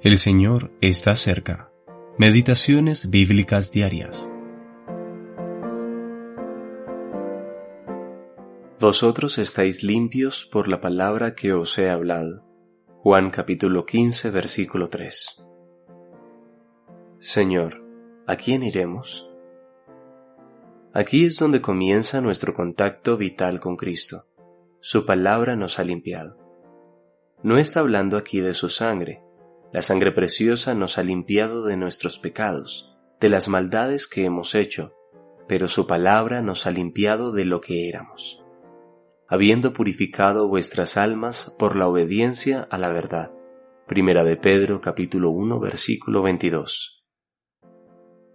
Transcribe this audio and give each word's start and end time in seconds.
El 0.00 0.16
Señor 0.16 0.70
está 0.80 1.16
cerca. 1.16 1.72
Meditaciones 2.18 3.10
bíblicas 3.10 3.72
diarias. 3.72 4.30
Vosotros 8.78 9.38
estáis 9.38 9.82
limpios 9.82 10.46
por 10.46 10.68
la 10.68 10.80
palabra 10.80 11.34
que 11.34 11.52
os 11.52 11.76
he 11.80 11.90
hablado. 11.90 12.44
Juan 13.02 13.30
capítulo 13.30 13.86
15 13.86 14.30
versículo 14.30 14.88
3. 14.88 15.44
Señor, 17.18 17.84
¿a 18.28 18.36
quién 18.36 18.62
iremos? 18.62 19.34
Aquí 20.94 21.24
es 21.24 21.40
donde 21.40 21.60
comienza 21.60 22.20
nuestro 22.20 22.54
contacto 22.54 23.16
vital 23.16 23.58
con 23.58 23.76
Cristo. 23.76 24.28
Su 24.78 25.04
palabra 25.04 25.56
nos 25.56 25.80
ha 25.80 25.82
limpiado. 25.82 26.38
No 27.42 27.58
está 27.58 27.80
hablando 27.80 28.16
aquí 28.16 28.40
de 28.40 28.54
su 28.54 28.68
sangre, 28.68 29.24
la 29.72 29.82
sangre 29.82 30.12
preciosa 30.12 30.74
nos 30.74 30.96
ha 30.96 31.02
limpiado 31.02 31.64
de 31.64 31.76
nuestros 31.76 32.18
pecados, 32.18 32.96
de 33.20 33.28
las 33.28 33.48
maldades 33.48 34.06
que 34.06 34.24
hemos 34.24 34.54
hecho, 34.54 34.94
pero 35.46 35.68
su 35.68 35.86
palabra 35.86 36.40
nos 36.40 36.66
ha 36.66 36.70
limpiado 36.70 37.32
de 37.32 37.44
lo 37.44 37.60
que 37.60 37.88
éramos, 37.88 38.44
habiendo 39.28 39.74
purificado 39.74 40.48
vuestras 40.48 40.96
almas 40.96 41.54
por 41.58 41.76
la 41.76 41.86
obediencia 41.86 42.66
a 42.70 42.78
la 42.78 42.88
verdad. 42.88 43.30
Primera 43.86 44.24
de 44.24 44.36
Pedro 44.36 44.80
capítulo 44.80 45.30
1 45.30 45.60
versículo 45.60 46.22
22. 46.22 47.04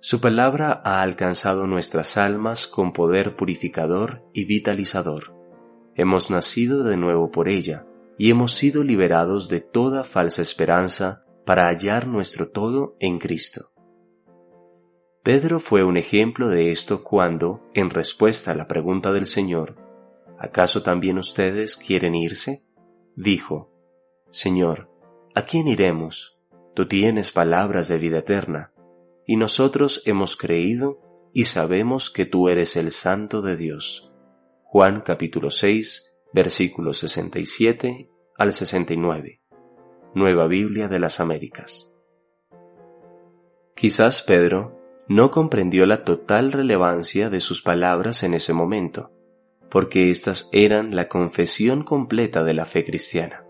Su 0.00 0.20
palabra 0.20 0.82
ha 0.84 1.00
alcanzado 1.00 1.66
nuestras 1.66 2.18
almas 2.18 2.66
con 2.66 2.92
poder 2.92 3.36
purificador 3.36 4.22
y 4.34 4.44
vitalizador. 4.44 5.34
Hemos 5.94 6.30
nacido 6.30 6.82
de 6.82 6.96
nuevo 6.96 7.30
por 7.30 7.48
ella, 7.48 7.86
y 8.18 8.30
hemos 8.30 8.52
sido 8.52 8.82
liberados 8.82 9.48
de 9.48 9.60
toda 9.60 10.04
falsa 10.04 10.42
esperanza 10.42 11.24
para 11.44 11.68
hallar 11.68 12.06
nuestro 12.06 12.48
todo 12.48 12.96
en 13.00 13.18
Cristo. 13.18 13.72
Pedro 15.22 15.60
fue 15.60 15.84
un 15.84 15.96
ejemplo 15.96 16.48
de 16.48 16.72
esto 16.72 17.04
cuando, 17.04 17.62
en 17.74 17.90
respuesta 17.90 18.50
a 18.50 18.54
la 18.54 18.66
pregunta 18.66 19.12
del 19.12 19.26
Señor, 19.26 19.76
¿acaso 20.38 20.82
también 20.82 21.18
ustedes 21.18 21.76
quieren 21.76 22.14
irse? 22.14 22.64
dijo, 23.14 23.70
Señor, 24.30 24.90
¿a 25.34 25.42
quién 25.42 25.68
iremos? 25.68 26.40
Tú 26.74 26.86
tienes 26.86 27.30
palabras 27.30 27.88
de 27.88 27.98
vida 27.98 28.18
eterna, 28.18 28.72
y 29.26 29.36
nosotros 29.36 30.02
hemos 30.06 30.36
creído 30.36 31.00
y 31.32 31.44
sabemos 31.44 32.10
que 32.10 32.26
tú 32.26 32.48
eres 32.48 32.76
el 32.76 32.90
Santo 32.90 33.42
de 33.42 33.56
Dios. 33.56 34.12
Juan 34.64 35.02
capítulo 35.02 35.50
6, 35.50 36.16
versículos 36.32 36.98
67 36.98 38.10
al 38.36 38.52
69. 38.52 39.41
Nueva 40.14 40.46
Biblia 40.46 40.88
de 40.88 40.98
las 40.98 41.20
Américas. 41.20 41.96
Quizás 43.74 44.20
Pedro 44.20 44.78
no 45.08 45.30
comprendió 45.30 45.86
la 45.86 46.04
total 46.04 46.52
relevancia 46.52 47.30
de 47.30 47.40
sus 47.40 47.62
palabras 47.62 48.22
en 48.22 48.34
ese 48.34 48.52
momento, 48.52 49.10
porque 49.70 50.10
éstas 50.10 50.50
eran 50.52 50.94
la 50.94 51.08
confesión 51.08 51.82
completa 51.82 52.44
de 52.44 52.52
la 52.52 52.66
fe 52.66 52.84
cristiana. 52.84 53.44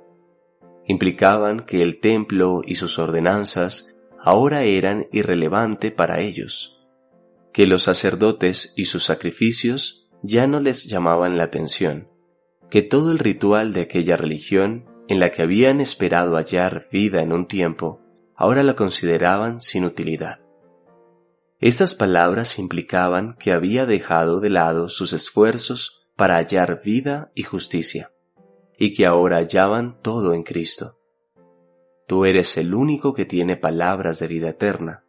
Implicaban 0.87 1.61
que 1.61 1.83
el 1.83 1.99
templo 1.99 2.61
y 2.65 2.77
sus 2.77 3.01
ordenanzas 3.01 3.97
ahora 4.21 4.63
eran 4.63 5.07
irrelevante 5.11 5.91
para 5.91 6.21
ellos, 6.21 6.87
que 7.53 7.67
los 7.67 7.83
sacerdotes 7.83 8.73
y 8.77 8.85
sus 8.85 9.05
sacrificios 9.05 10.09
ya 10.23 10.47
no 10.47 10.61
les 10.61 10.85
llamaban 10.85 11.37
la 11.37 11.45
atención, 11.45 12.09
que 12.71 12.83
todo 12.83 13.11
el 13.11 13.19
ritual 13.19 13.73
de 13.73 13.81
aquella 13.81 14.17
religión 14.17 14.92
en 15.09 15.21
la 15.21 15.31
que 15.31 15.43
habían 15.43 15.81
esperado 15.81 16.37
hallar 16.37 16.87
vida 16.91 17.23
en 17.23 17.33
un 17.33 17.47
tiempo, 17.47 18.01
ahora 18.35 18.63
la 18.63 18.75
consideraban 18.75 19.61
sin 19.61 19.85
utilidad. 19.85 20.41
Estas 21.61 21.95
palabras 21.95 22.59
implicaban 22.59 23.37
que 23.39 23.53
había 23.53 23.87
dejado 23.87 24.41
de 24.41 24.51
lado 24.51 24.89
sus 24.89 25.13
esfuerzos 25.13 26.09
para 26.17 26.37
hallar 26.37 26.83
vida 26.85 27.31
y 27.35 27.45
justicia, 27.45 28.11
y 28.77 28.93
que 28.93 29.07
ahora 29.07 29.37
hallaban 29.37 30.01
todo 30.03 30.35
en 30.35 30.43
Cristo. 30.43 30.99
Tú 32.07 32.25
eres 32.25 32.57
el 32.57 32.75
único 32.75 33.15
que 33.15 33.25
tiene 33.25 33.57
palabras 33.57 34.19
de 34.19 34.27
vida 34.27 34.51
eterna. 34.51 35.05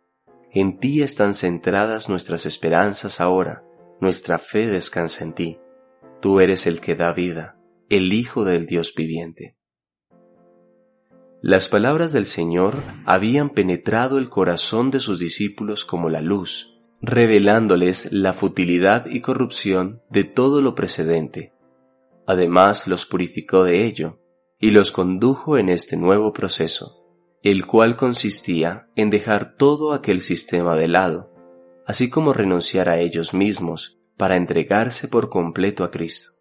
En 0.51 0.77
ti 0.77 1.01
están 1.01 1.33
centradas 1.33 2.07
nuestras 2.07 2.45
esperanzas 2.45 3.19
ahora, 3.19 3.63
nuestra 3.99 4.37
fe 4.37 4.67
descansa 4.67 5.23
en 5.23 5.33
ti. 5.33 5.59
Tú 6.21 6.39
eres 6.39 6.67
el 6.67 6.81
que 6.81 6.95
da 6.95 7.11
vida, 7.11 7.57
el 7.89 8.13
Hijo 8.13 8.45
del 8.45 8.67
Dios 8.67 8.93
viviente. 8.95 9.55
Las 11.45 11.67
palabras 11.67 12.13
del 12.13 12.25
Señor 12.25 12.77
habían 13.03 13.49
penetrado 13.49 14.17
el 14.17 14.29
corazón 14.29 14.91
de 14.91 15.01
sus 15.01 15.19
discípulos 15.19 15.83
como 15.83 16.09
la 16.09 16.21
luz, 16.21 16.79
revelándoles 17.01 18.09
la 18.13 18.31
futilidad 18.31 19.07
y 19.07 19.19
corrupción 19.19 20.01
de 20.09 20.23
todo 20.23 20.61
lo 20.61 20.73
precedente. 20.73 21.51
Además 22.25 22.87
los 22.87 23.05
purificó 23.05 23.65
de 23.65 23.83
ello 23.83 24.21
y 24.57 24.71
los 24.71 24.93
condujo 24.93 25.57
en 25.57 25.67
este 25.67 25.97
nuevo 25.97 26.31
proceso, 26.31 27.05
el 27.41 27.65
cual 27.65 27.97
consistía 27.97 28.87
en 28.95 29.09
dejar 29.09 29.57
todo 29.57 29.91
aquel 29.91 30.21
sistema 30.21 30.77
de 30.77 30.87
lado, 30.87 31.33
así 31.85 32.09
como 32.09 32.31
renunciar 32.31 32.87
a 32.87 32.99
ellos 32.99 33.33
mismos 33.33 33.99
para 34.15 34.37
entregarse 34.37 35.09
por 35.09 35.29
completo 35.29 35.83
a 35.83 35.91
Cristo. 35.91 36.39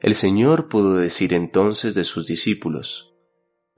El 0.00 0.14
Señor 0.14 0.70
pudo 0.70 0.96
decir 0.96 1.34
entonces 1.34 1.94
de 1.94 2.04
sus 2.04 2.26
discípulos, 2.26 3.13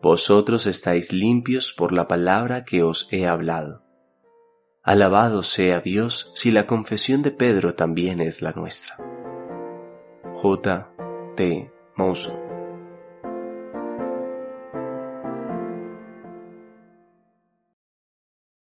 Vosotros 0.01 0.67
estáis 0.67 1.13
limpios 1.13 1.73
por 1.73 1.93
la 1.93 2.07
palabra 2.07 2.65
que 2.65 2.83
os 2.83 3.09
he 3.13 3.27
hablado. 3.27 3.83
Alabado 4.83 5.43
sea 5.43 5.81
Dios 5.81 6.33
si 6.35 6.51
la 6.51 6.67
confesión 6.67 7.23
de 7.23 7.33
Pedro 7.33 7.75
también 7.75 8.21
es 8.21 8.43
la 8.43 8.53
nuestra. 8.53 8.97
J. 10.33 10.93
T. 11.35 11.73